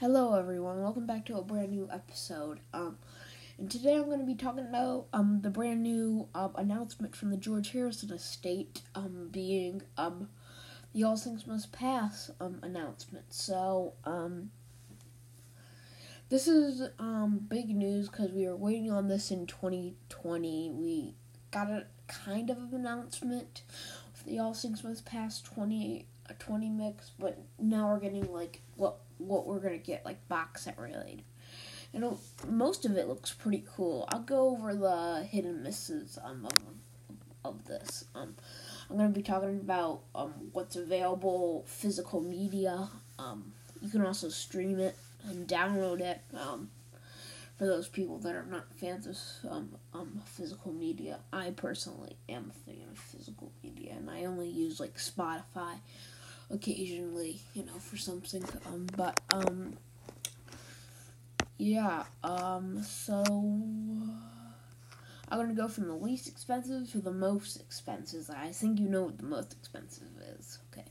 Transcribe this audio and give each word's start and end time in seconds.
Hello, 0.00 0.36
everyone. 0.36 0.82
Welcome 0.82 1.06
back 1.06 1.26
to 1.26 1.36
a 1.36 1.42
brand 1.42 1.70
new 1.70 1.88
episode. 1.92 2.58
Um, 2.74 2.98
and 3.56 3.70
today 3.70 3.94
I'm 3.94 4.06
going 4.06 4.18
to 4.18 4.26
be 4.26 4.34
talking 4.34 4.66
about 4.66 5.06
um 5.12 5.42
the 5.42 5.50
brand 5.50 5.84
new 5.84 6.26
um 6.34 6.54
announcement 6.56 7.14
from 7.14 7.30
the 7.30 7.36
George 7.36 7.70
Harrison 7.70 8.10
estate 8.10 8.82
um 8.96 9.28
being 9.30 9.82
um 9.96 10.28
the 10.92 11.04
All 11.04 11.16
Things 11.16 11.46
Must 11.46 11.70
Pass 11.70 12.32
um 12.40 12.58
announcement. 12.64 13.26
So 13.32 13.92
um 14.04 14.50
this 16.30 16.48
is 16.48 16.88
um 16.98 17.46
big 17.48 17.68
news 17.68 18.08
because 18.08 18.32
we 18.32 18.48
were 18.48 18.56
waiting 18.56 18.90
on 18.90 19.06
this 19.06 19.30
in 19.30 19.46
2020. 19.46 20.72
We 20.74 21.14
got 21.52 21.70
a 21.70 21.86
kind 22.08 22.50
of 22.50 22.58
an 22.58 22.74
announcement 22.74 23.62
for 24.12 24.24
the 24.24 24.40
All 24.40 24.52
Things 24.52 24.82
Must 24.82 25.04
Pass 25.04 25.40
20 25.40 26.06
a 26.28 26.34
20 26.34 26.70
mix, 26.70 27.12
but 27.20 27.38
now 27.60 27.88
we're 27.88 28.00
getting 28.00 28.32
like 28.32 28.62
what 28.74 28.98
what 29.26 29.46
we're 29.46 29.60
gonna 29.60 29.78
get 29.78 30.04
like 30.04 30.26
box 30.28 30.64
set 30.64 30.78
related. 30.78 31.22
And 31.92 32.16
most 32.48 32.84
of 32.84 32.96
it 32.96 33.08
looks 33.08 33.32
pretty 33.32 33.64
cool. 33.74 34.04
I'll 34.08 34.20
go 34.20 34.50
over 34.50 34.74
the 34.74 35.24
hidden 35.24 35.62
misses 35.62 36.18
um, 36.22 36.46
of, 36.46 36.64
of 37.44 37.64
this. 37.64 38.04
Um, 38.14 38.36
I'm 38.88 38.96
gonna 38.96 39.08
be 39.10 39.22
talking 39.22 39.60
about 39.60 40.02
um, 40.14 40.34
what's 40.52 40.76
available 40.76 41.64
physical 41.66 42.20
media. 42.20 42.88
Um, 43.18 43.52
you 43.80 43.88
can 43.88 44.04
also 44.06 44.28
stream 44.28 44.78
it 44.78 44.96
and 45.28 45.48
download 45.48 46.00
it. 46.00 46.20
Um, 46.34 46.70
for 47.60 47.66
those 47.66 47.88
people 47.88 48.16
that 48.20 48.34
are 48.34 48.46
not 48.46 48.72
fans 48.74 49.06
of 49.06 49.50
um, 49.50 49.76
um, 49.92 50.22
physical 50.24 50.72
media, 50.72 51.18
I 51.30 51.50
personally 51.50 52.16
am 52.26 52.50
a 52.50 52.70
fan 52.70 52.88
of 52.90 52.98
physical 52.98 53.52
media, 53.62 53.92
and 53.98 54.08
I 54.08 54.24
only 54.24 54.48
use 54.48 54.80
like 54.80 54.96
Spotify 54.96 55.74
occasionally, 56.50 57.40
you 57.54 57.64
know, 57.64 57.78
for 57.78 57.96
something. 57.96 58.44
Um, 58.66 58.86
but 58.96 59.20
um, 59.32 59.76
yeah. 61.58 62.04
Um, 62.24 62.82
so 62.82 63.22
I'm 65.28 65.38
gonna 65.38 65.54
go 65.54 65.68
from 65.68 65.86
the 65.86 65.94
least 65.94 66.28
expensive 66.28 66.90
to 66.92 66.98
the 66.98 67.12
most 67.12 67.60
expensive. 67.60 68.30
I 68.34 68.48
think 68.48 68.80
you 68.80 68.88
know 68.88 69.02
what 69.02 69.18
the 69.18 69.24
most 69.24 69.52
expensive 69.52 70.08
is. 70.38 70.58
Okay. 70.72 70.86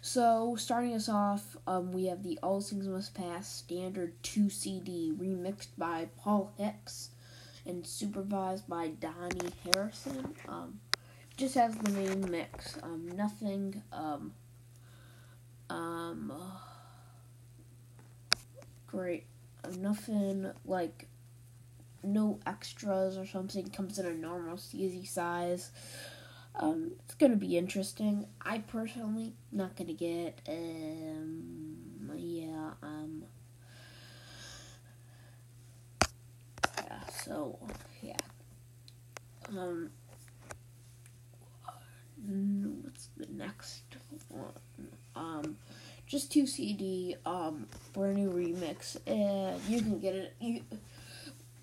So 0.00 0.54
starting 0.56 0.94
us 0.94 1.08
off, 1.08 1.56
um, 1.66 1.90
we 1.90 2.06
have 2.06 2.22
the 2.22 2.38
All 2.42 2.60
Things 2.60 2.86
Must 2.86 3.12
Pass 3.14 3.52
standard 3.52 4.14
two 4.22 4.48
CD 4.48 5.12
remixed 5.16 5.70
by 5.76 6.08
Paul 6.16 6.52
Hicks 6.56 7.10
and 7.66 7.84
supervised 7.84 8.68
by 8.68 8.90
Dhani 8.90 9.52
Harrison. 9.64 10.34
Um, 10.48 10.80
just 11.36 11.56
has 11.56 11.74
the 11.76 11.90
main 11.90 12.30
mix. 12.30 12.78
Um, 12.82 13.08
nothing. 13.14 13.82
Um, 13.92 14.32
um, 15.70 16.32
great. 18.86 19.24
Nothing 19.78 20.50
like 20.64 21.08
no 22.02 22.38
extras 22.46 23.18
or 23.18 23.26
something. 23.26 23.68
Comes 23.70 23.98
in 23.98 24.06
a 24.06 24.14
normal 24.14 24.56
CZ 24.56 25.06
size. 25.08 25.70
Um, 26.54 26.92
it's 27.04 27.14
gonna 27.14 27.36
be 27.36 27.58
interesting. 27.58 28.26
I 28.40 28.58
personally 28.58 29.34
not 29.52 29.76
gonna 29.76 29.92
get. 29.92 30.40
Um, 30.48 32.10
yeah. 32.16 32.70
Um. 32.82 33.24
Yeah. 36.78 37.06
So 37.24 37.58
yeah. 38.02 38.16
Um. 39.50 39.90
What's 42.82 43.08
the 43.16 43.26
next 43.32 43.82
one? 44.28 44.52
Um, 45.16 45.56
just 46.06 46.30
two 46.30 46.46
CD, 46.46 47.16
um, 47.24 47.66
brand 47.92 48.16
new 48.16 48.30
remix, 48.30 48.96
and 49.06 49.60
you 49.68 49.80
can 49.80 49.98
get 49.98 50.14
it. 50.14 50.36
You, 50.40 50.62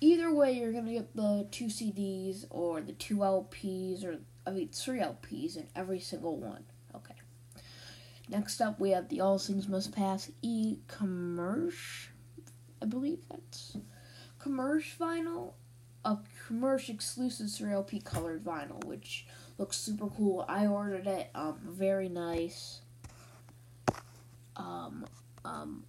either 0.00 0.34
way, 0.34 0.52
you're 0.52 0.72
gonna 0.72 0.92
get 0.92 1.14
the 1.14 1.46
two 1.50 1.66
CDs 1.66 2.44
or 2.50 2.80
the 2.80 2.92
two 2.92 3.18
LPs, 3.18 4.04
or 4.04 4.18
I 4.46 4.50
mean 4.50 4.68
three 4.68 4.98
LPs 4.98 5.56
in 5.56 5.68
every 5.76 6.00
single 6.00 6.36
one. 6.36 6.64
Okay. 6.94 7.14
Next 8.28 8.60
up, 8.60 8.80
we 8.80 8.90
have 8.90 9.08
the 9.08 9.20
All 9.20 9.38
Things 9.38 9.68
Must 9.68 9.92
Pass 9.92 10.30
e 10.42 10.78
commerce. 10.88 12.08
I 12.82 12.86
believe 12.86 13.20
that's 13.30 13.76
commerce 14.38 14.94
vinyl, 15.00 15.52
a 16.04 16.18
commerce 16.46 16.88
exclusive 16.88 17.46
3LP 17.46 18.04
colored 18.04 18.44
vinyl, 18.44 18.84
which 18.84 19.26
looks 19.58 19.76
super 19.76 20.08
cool. 20.08 20.44
I 20.48 20.66
ordered 20.66 21.06
it. 21.06 21.30
Um, 21.34 21.58
very 21.64 22.08
nice. 22.08 22.80
Um, 24.56 25.06
um, 25.44 25.84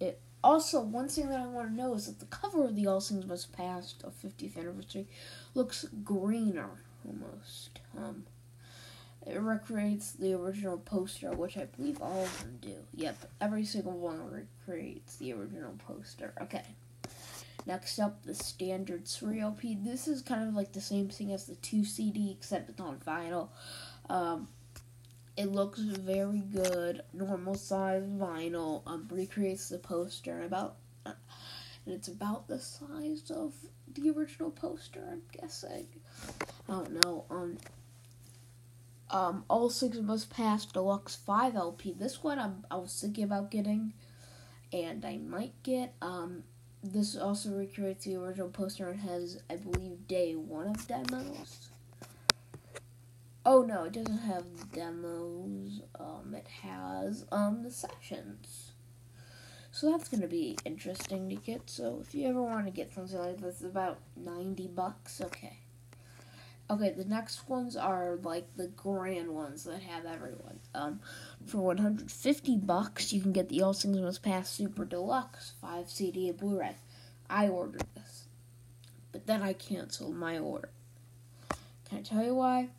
it 0.00 0.20
also 0.42 0.80
one 0.80 1.08
thing 1.08 1.28
that 1.28 1.40
I 1.40 1.46
want 1.46 1.70
to 1.70 1.74
know 1.74 1.94
is 1.94 2.06
that 2.06 2.20
the 2.20 2.26
cover 2.26 2.64
of 2.64 2.76
the 2.76 2.86
All 2.86 3.00
Things 3.00 3.26
Must 3.26 3.52
Pass 3.52 3.94
of 4.04 4.14
50th 4.22 4.56
anniversary 4.56 5.06
looks 5.54 5.86
greener 6.04 6.70
almost. 7.06 7.80
Um, 7.96 8.24
it 9.26 9.40
recreates 9.40 10.12
the 10.12 10.34
original 10.34 10.78
poster, 10.78 11.32
which 11.32 11.56
I 11.56 11.64
believe 11.64 12.00
all 12.00 12.22
of 12.24 12.38
them 12.40 12.58
do. 12.60 12.76
Yep, 12.94 13.28
every 13.40 13.64
single 13.64 13.98
one 13.98 14.30
recreates 14.30 15.16
the 15.16 15.32
original 15.32 15.74
poster. 15.86 16.32
Okay. 16.40 16.62
Next 17.66 17.98
up, 17.98 18.24
the 18.24 18.34
standard 18.34 19.06
3LP. 19.06 19.84
This 19.84 20.06
is 20.06 20.22
kind 20.22 20.48
of 20.48 20.54
like 20.54 20.72
the 20.72 20.80
same 20.80 21.08
thing 21.08 21.32
as 21.32 21.46
the 21.46 21.56
2 21.56 21.84
CD, 21.84 22.30
except 22.30 22.70
it's 22.70 22.80
on 22.80 22.98
vinyl. 23.04 23.48
Um, 24.08 24.46
it 25.36 25.52
looks 25.52 25.80
very 25.80 26.40
good. 26.40 27.02
Normal 27.12 27.54
size 27.54 28.04
vinyl. 28.04 28.82
Um, 28.86 29.06
recreates 29.10 29.68
the 29.68 29.78
poster 29.78 30.42
about, 30.42 30.76
and 31.04 31.14
it's 31.86 32.08
about 32.08 32.48
the 32.48 32.58
size 32.58 33.30
of 33.30 33.54
the 33.92 34.10
original 34.10 34.50
poster. 34.50 35.06
I'm 35.10 35.22
guessing. 35.32 35.86
I 36.68 36.72
don't 36.72 37.04
know. 37.04 37.24
Um. 37.30 37.58
Um, 39.08 39.44
All 39.48 39.70
Things 39.70 40.00
Must 40.00 40.28
Pass 40.30 40.66
Deluxe 40.66 41.14
5 41.14 41.54
LP. 41.54 41.92
This 41.92 42.24
one 42.24 42.40
I'm, 42.40 42.66
I 42.68 42.74
was 42.74 42.98
thinking 43.00 43.22
about 43.22 43.52
getting, 43.52 43.92
and 44.72 45.04
I 45.04 45.18
might 45.18 45.52
get. 45.62 45.94
Um, 46.02 46.42
this 46.82 47.16
also 47.16 47.50
recreates 47.50 48.04
the 48.04 48.16
original 48.16 48.48
poster 48.48 48.88
and 48.88 49.00
has, 49.00 49.40
I 49.48 49.56
believe, 49.56 50.08
day 50.08 50.34
one 50.34 50.68
of 50.68 50.88
demos. 50.88 51.68
Oh 53.48 53.62
no, 53.62 53.84
it 53.84 53.92
doesn't 53.92 54.18
have 54.18 54.72
demos. 54.72 55.80
Um, 56.00 56.34
it 56.34 56.48
has 56.62 57.24
um 57.30 57.62
the 57.62 57.70
sessions. 57.70 58.72
So 59.70 59.92
that's 59.92 60.08
gonna 60.08 60.26
be 60.26 60.58
interesting 60.64 61.28
to 61.28 61.36
get. 61.36 61.70
So 61.70 62.00
if 62.02 62.12
you 62.12 62.28
ever 62.28 62.42
want 62.42 62.66
to 62.66 62.72
get 62.72 62.92
something 62.92 63.16
like 63.16 63.40
this, 63.40 63.62
about 63.62 64.00
ninety 64.16 64.66
bucks. 64.66 65.20
Okay. 65.20 65.58
Okay, 66.68 66.90
the 66.90 67.04
next 67.04 67.48
ones 67.48 67.76
are 67.76 68.18
like 68.24 68.48
the 68.56 68.66
grand 68.66 69.32
ones 69.32 69.62
that 69.62 69.80
have 69.82 70.06
everyone. 70.06 70.58
Um, 70.74 70.98
for 71.46 71.58
150 71.58 72.56
bucks, 72.56 73.12
you 73.12 73.20
can 73.20 73.30
get 73.30 73.48
the 73.48 73.62
All 73.62 73.72
Things 73.72 74.00
Must 74.00 74.20
Pass 74.20 74.50
Super 74.50 74.84
Deluxe 74.84 75.52
5 75.60 75.88
CD 75.88 76.28
and 76.28 76.36
Blu-ray. 76.36 76.74
I 77.30 77.46
ordered 77.46 77.84
this, 77.94 78.24
but 79.12 79.28
then 79.28 79.44
I 79.44 79.52
canceled 79.52 80.16
my 80.16 80.40
order. 80.40 80.70
Can 81.88 81.98
I 81.98 82.02
tell 82.02 82.24
you 82.24 82.34
why? 82.34 82.70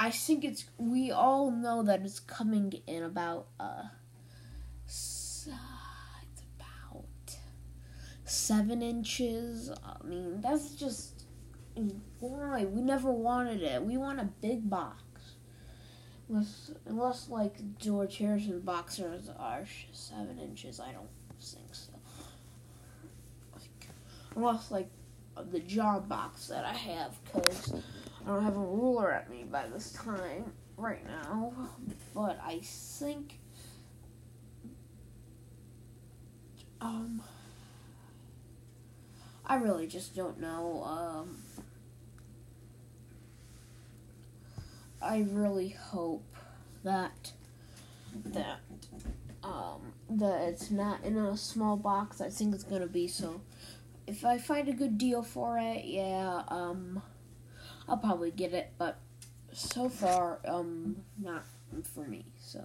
I 0.00 0.10
think 0.10 0.44
it's. 0.44 0.64
We 0.78 1.10
all 1.10 1.50
know 1.50 1.82
that 1.82 2.00
it's 2.00 2.20
coming 2.20 2.72
in 2.86 3.02
about. 3.02 3.48
Uh, 3.60 3.82
it's 4.86 5.46
about 6.56 7.36
seven 8.24 8.80
inches. 8.80 9.70
I 9.84 10.02
mean, 10.02 10.40
that's 10.40 10.70
just 10.74 11.24
why 12.18 12.64
we 12.64 12.80
never 12.80 13.12
wanted 13.12 13.62
it. 13.62 13.82
We 13.82 13.98
want 13.98 14.20
a 14.20 14.24
big 14.40 14.70
box. 14.70 15.02
Unless, 16.30 16.70
unless 16.86 17.28
like 17.28 17.78
George 17.78 18.16
Harrison 18.16 18.60
boxers 18.60 19.28
are 19.38 19.66
seven 19.92 20.38
inches, 20.38 20.80
I 20.80 20.92
don't 20.92 21.10
think 21.42 21.74
so. 21.74 21.92
Like, 23.52 23.88
unless 24.34 24.70
like 24.70 24.88
the 25.50 25.60
job 25.60 26.08
box 26.08 26.46
that 26.46 26.64
I 26.64 26.72
have, 26.72 27.18
because 27.26 27.74
I 28.24 28.28
don't 28.28 28.44
have 28.44 28.56
a 28.56 28.60
ruler 28.60 29.12
at 29.12 29.30
me 29.30 29.44
by 29.44 29.66
this 29.68 29.92
time 29.92 30.52
right 30.76 31.04
now, 31.06 31.52
but 32.14 32.38
I 32.44 32.60
think 32.62 33.38
um 36.80 37.22
I 39.46 39.56
really 39.56 39.86
just 39.86 40.14
don't 40.14 40.40
know. 40.40 40.82
Um 40.84 41.36
I 45.02 45.26
really 45.30 45.70
hope 45.70 46.24
that 46.84 47.32
that 48.24 48.60
um 49.42 49.92
that 50.10 50.42
it's 50.48 50.70
not 50.70 51.02
in 51.04 51.16
a 51.16 51.36
small 51.36 51.76
box. 51.76 52.20
I 52.20 52.28
think 52.28 52.54
it's 52.54 52.64
gonna 52.64 52.86
be 52.86 53.08
so. 53.08 53.40
If 54.06 54.24
I 54.24 54.38
find 54.38 54.68
a 54.68 54.72
good 54.72 54.98
deal 54.98 55.22
for 55.22 55.58
it, 55.58 55.84
yeah, 55.84 56.42
um 56.48 57.02
I'll 57.90 57.98
probably 57.98 58.30
get 58.30 58.54
it, 58.54 58.72
but 58.78 58.98
so 59.52 59.90
far, 59.90 60.38
um, 60.46 60.96
not 61.18 61.44
for 61.94 62.06
me. 62.06 62.24
So, 62.40 62.64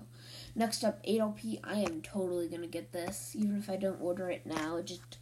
Next 0.58 0.86
up, 0.86 1.04
8LP. 1.06 1.60
I 1.66 1.80
am 1.80 2.02
totally 2.02 2.48
gonna 2.48 2.68
get 2.68 2.94
this, 2.94 3.36
even 3.36 3.58
if 3.58 3.70
I 3.70 3.76
don't 3.76 4.00
order 4.02 4.30
it 4.30 4.46
now. 4.46 4.78
It 4.78 4.86
just 4.86 5.18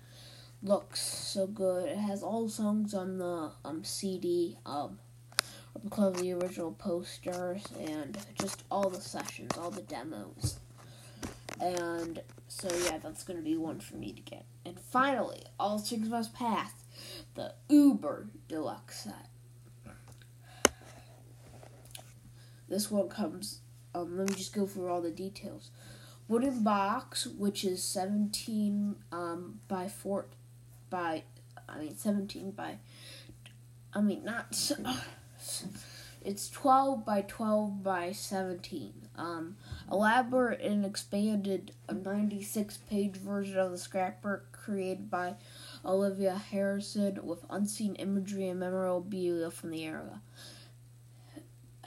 looks 0.61 1.01
so 1.01 1.47
good. 1.47 1.89
It 1.89 1.97
has 1.97 2.21
all 2.21 2.47
songs 2.50 2.94
on 2.94 3.17
the 3.17 3.51
um 3.65 3.83
CD, 3.83 4.59
um, 4.63 5.00
of 5.75 6.17
the 6.17 6.33
original 6.33 6.71
posters, 6.73 7.63
and 7.79 8.15
just 8.39 8.63
all 8.69 8.91
the 8.91 9.01
sessions, 9.01 9.57
all 9.57 9.71
the 9.71 9.81
demos. 9.81 10.59
And 11.59 12.21
so 12.47 12.67
yeah, 12.85 13.00
that's 13.00 13.23
gonna 13.23 13.41
be 13.41 13.57
one 13.57 13.79
for 13.79 13.95
me 13.95 14.11
to 14.11 14.21
get. 14.21 14.45
And 14.63 14.79
finally, 14.79 15.44
All 15.59 15.79
Things 15.79 16.09
Must 16.09 16.31
Pass, 16.33 16.73
the 17.33 17.55
Uber 17.69 18.27
Deluxe 18.47 19.05
set. 19.05 19.29
This 22.74 22.90
one 22.90 23.08
comes. 23.08 23.60
Um, 23.94 24.18
let 24.18 24.28
me 24.28 24.36
just 24.36 24.52
go 24.52 24.66
through 24.66 24.90
all 24.90 25.00
the 25.00 25.12
details. 25.12 25.70
Wooden 26.28 26.64
box, 26.64 27.28
which 27.28 27.64
is 27.64 27.84
17 27.84 28.96
um, 29.12 29.60
by 29.68 29.88
4 29.88 30.25
by, 30.90 31.22
I 31.70 31.78
mean 31.78 31.96
17 31.96 32.50
by, 32.50 32.80
I 33.94 34.02
mean 34.02 34.25
not. 34.25 34.72
It's 36.25 36.50
12 36.50 37.06
by 37.06 37.22
12 37.24 37.84
by 37.84 38.14
17. 38.14 38.94
Um, 39.18 39.58
elaborate 39.92 40.62
and 40.62 40.86
expanded 40.86 41.74
a 41.90 41.94
96 41.94 42.78
page 42.90 43.18
version 43.18 43.60
of 43.60 43.72
the 43.72 43.78
scrapbook 43.78 44.54
created 44.54 45.12
by 45.12 45.36
Olivia 45.84 46.36
Harrison 46.36 47.20
with 47.24 47.46
unseen 47.50 47.96
imagery 47.96 48.48
and 48.48 48.62
memorabilia 48.62 49.52
from 49.52 49.72
the 49.72 49.84
era. 49.84 50.22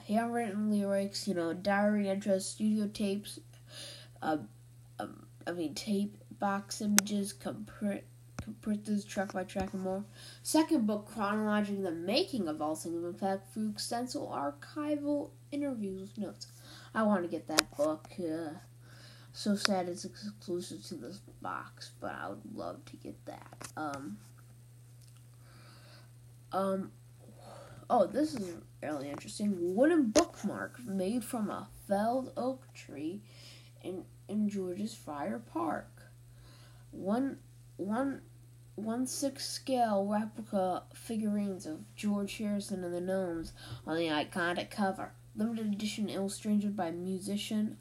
Handwritten 0.08 0.70
lyrics, 0.70 1.26
you 1.26 1.34
know, 1.34 1.52
diary 1.52 2.08
entries, 2.08 2.46
studio 2.46 2.88
tapes, 2.88 3.40
uh, 4.22 4.38
um, 4.98 5.26
I 5.46 5.52
mean, 5.52 5.74
tape 5.74 6.16
box 6.38 6.80
images, 6.80 7.32
comprint 7.32 8.04
printed 8.62 9.06
track 9.08 9.32
by 9.32 9.42
track 9.42 9.72
and 9.72 9.82
more. 9.82 10.04
Second 10.42 10.86
book 10.86 11.10
chronologizing 11.12 11.82
the 11.82 11.90
making 11.90 12.48
of 12.48 12.62
All 12.62 12.76
Things 12.76 13.04
in 13.04 13.14
Fact 13.14 13.52
through 13.52 13.70
extensive 13.70 14.22
archival 14.22 15.30
interviews 15.50 16.10
notes. 16.16 16.46
I 16.94 17.02
want 17.02 17.22
to 17.22 17.28
get 17.28 17.48
that 17.48 17.76
book. 17.76 18.08
Uh, 18.18 18.50
so 19.32 19.54
sad 19.54 19.88
it's 19.88 20.04
exclusive 20.04 20.82
to 20.86 20.94
this 20.94 21.18
box, 21.42 21.90
but 22.00 22.14
I 22.14 22.28
would 22.28 22.54
love 22.54 22.84
to 22.86 22.96
get 22.96 23.22
that. 23.26 23.68
Um, 23.76 24.18
um, 26.52 26.92
oh, 27.88 28.06
this 28.06 28.34
is 28.34 28.54
really 28.82 29.10
interesting. 29.10 29.74
Wooden 29.74 30.10
bookmark 30.10 30.84
made 30.84 31.24
from 31.24 31.50
a 31.50 31.68
felled 31.86 32.32
oak 32.36 32.72
tree 32.74 33.22
in 33.82 34.04
in 34.28 34.48
George's 34.48 34.94
Friar 34.94 35.38
Park. 35.38 36.02
One 36.90 37.38
one 37.76 38.22
one 38.74 39.06
six 39.06 39.48
scale 39.48 40.06
replica 40.06 40.82
figurines 40.94 41.66
of 41.66 41.94
George 41.94 42.36
Harrison 42.38 42.84
and 42.84 42.94
the 42.94 43.00
Gnomes 43.00 43.52
on 43.86 43.96
the 43.96 44.08
iconic 44.08 44.70
cover. 44.70 45.12
Limited 45.34 45.72
edition 45.72 46.08
illustrated 46.08 46.76
by 46.76 46.90
musician 46.90 47.78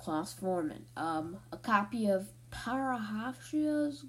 Klaus 0.00 0.34
Voormann. 0.34 0.82
Um, 0.96 1.38
a 1.52 1.56
copy 1.56 2.06
of 2.06 2.28
Parahasia's 2.50 4.04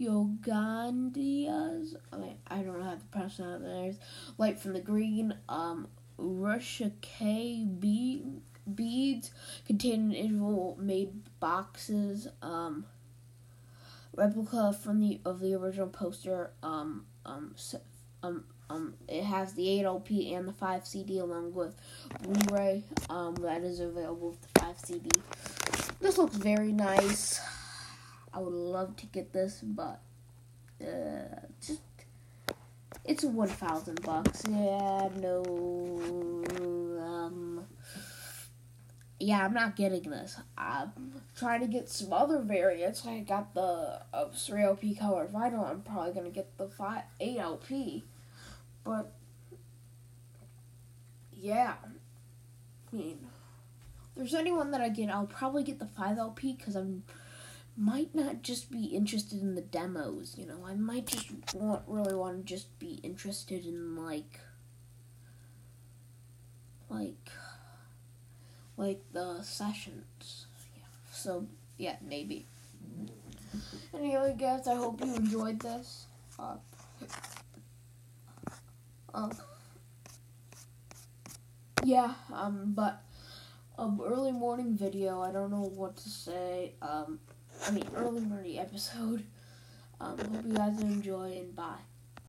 Yogandias. 0.00 1.94
I, 2.12 2.16
mean, 2.16 2.36
I 2.48 2.56
don't 2.62 2.78
know 2.78 2.84
how 2.84 2.94
to 2.94 3.04
pronounce 3.10 3.36
that. 3.36 3.60
There's 3.62 3.96
Light 4.38 4.58
from 4.58 4.72
the 4.72 4.80
Green. 4.80 5.34
Um, 5.48 5.88
Russia 6.18 6.92
K 7.00 7.66
beads 8.74 9.30
containing 9.66 10.12
individual 10.12 10.76
made 10.80 11.10
boxes. 11.40 12.28
Um, 12.40 12.86
replica 14.14 14.72
from 14.72 15.00
the 15.00 15.20
of 15.24 15.40
the 15.40 15.54
original 15.54 15.88
poster. 15.88 16.52
Um, 16.62 17.06
um, 17.24 17.54
um, 18.22 18.44
um, 18.70 18.94
it 19.08 19.24
has 19.24 19.52
the 19.54 19.68
8 19.80 19.84
LP 19.84 20.34
and 20.34 20.48
the 20.48 20.52
5 20.52 20.86
CD 20.86 21.18
along 21.18 21.52
with 21.52 21.74
Blu-ray. 22.22 22.84
Um, 23.10 23.34
that 23.36 23.62
is 23.62 23.80
available 23.80 24.30
with 24.30 24.40
the 24.40 24.60
5 24.60 24.78
CD. 24.78 25.10
This 26.00 26.18
looks 26.18 26.36
very 26.36 26.72
nice. 26.72 27.40
I 28.34 28.38
would 28.40 28.52
love 28.52 28.96
to 28.96 29.06
get 29.06 29.32
this, 29.32 29.60
but 29.62 30.00
uh, 30.80 31.46
just 31.64 31.80
it's 33.04 33.24
one 33.24 33.48
thousand 33.48 34.02
bucks. 34.02 34.42
Yeah, 34.48 35.08
no. 35.16 35.42
Um, 37.00 37.66
yeah, 39.18 39.44
I'm 39.44 39.54
not 39.54 39.76
getting 39.76 40.10
this. 40.10 40.36
I'm 40.56 41.22
trying 41.36 41.60
to 41.60 41.66
get 41.66 41.88
some 41.88 42.12
other 42.12 42.40
variants. 42.40 43.06
I 43.06 43.20
got 43.20 43.54
the 43.54 44.00
uh, 44.12 44.26
3LP 44.34 44.98
color 44.98 45.28
vinyl. 45.32 45.68
I'm 45.68 45.82
probably 45.82 46.12
gonna 46.12 46.30
get 46.30 46.56
the 46.58 46.68
5 46.68 47.02
8LP, 47.20 48.02
but 48.84 49.12
yeah, 51.32 51.74
I 52.92 52.96
mean, 52.96 53.18
if 53.20 54.16
there's 54.16 54.34
anyone 54.34 54.70
that 54.70 54.80
I 54.80 54.88
get, 54.88 55.10
I'll 55.10 55.26
probably 55.26 55.64
get 55.64 55.78
the 55.78 55.86
5LP 55.86 56.56
because 56.56 56.76
I'm 56.76 57.02
might 57.76 58.14
not 58.14 58.42
just 58.42 58.70
be 58.70 58.84
interested 58.86 59.40
in 59.40 59.54
the 59.54 59.62
demos. 59.62 60.34
You 60.36 60.46
know, 60.46 60.64
I 60.66 60.74
might 60.74 61.06
just 61.06 61.30
want 61.54 61.82
really 61.86 62.14
want 62.14 62.46
to 62.46 62.54
just 62.54 62.78
be 62.78 63.00
interested 63.02 63.64
in 63.64 63.96
like 63.96 64.40
like 66.88 67.30
like 68.76 69.00
the 69.12 69.42
sessions. 69.42 70.46
Yeah. 70.76 70.82
So 71.12 71.46
yeah, 71.78 71.96
maybe. 72.06 72.46
Anyway, 73.94 74.34
guys, 74.38 74.66
I 74.66 74.74
hope 74.74 75.00
you 75.04 75.14
enjoyed 75.14 75.60
this. 75.60 76.06
Uh, 76.38 76.56
um, 79.12 79.32
yeah, 81.84 82.14
um, 82.32 82.72
but 82.74 83.02
um, 83.78 84.00
early 84.04 84.32
morning 84.32 84.76
video. 84.76 85.20
I 85.20 85.32
don't 85.32 85.50
know 85.50 85.70
what 85.74 85.96
to 85.96 86.08
say. 86.08 86.72
Um, 86.80 87.18
I 87.66 87.70
mean, 87.70 87.88
early 87.96 88.20
morning 88.20 88.58
episode. 88.58 89.24
Um, 90.00 90.18
hope 90.18 90.44
you 90.46 90.54
guys 90.54 90.80
enjoy 90.80 91.32
and 91.38 91.54
bye. 91.54 91.78